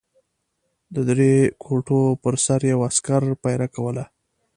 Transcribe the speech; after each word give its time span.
د 0.93 0.95
درې 1.09 1.33
کوټو 1.63 1.99
پر 2.23 2.35
سر 2.45 2.59
یو 2.71 2.79
عسکر 2.89 3.23
پېره 3.43 3.67
کوله. 3.75 4.05